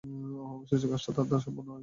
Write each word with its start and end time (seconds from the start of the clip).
অবশেষে 0.47 0.87
কাজটা 0.87 1.11
তার 1.13 1.25
দ্বারা 1.27 1.43
সম্পন্ন 1.45 1.69
হয়। 1.69 1.79